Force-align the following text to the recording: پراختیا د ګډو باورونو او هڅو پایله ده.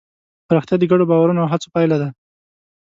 پراختیا 0.47 0.75
د 0.79 0.83
ګډو 0.91 1.09
باورونو 1.09 1.39
او 1.43 1.51
هڅو 1.53 1.67
پایله 1.75 1.97
ده. 2.01 2.09